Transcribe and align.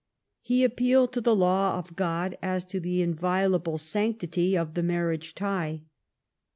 He 0.41 0.63
appealed 0.63 1.13
to 1.13 1.21
the 1.21 1.35
law 1.35 1.77
of 1.77 1.95
God 1.95 2.35
as 2.41 2.65
to 2.65 2.79
the 2.79 3.03
inviolable 3.03 3.77
sanctity 3.77 4.57
of 4.57 4.73
the 4.73 4.81
marriage 4.81 5.35
tie. 5.35 5.83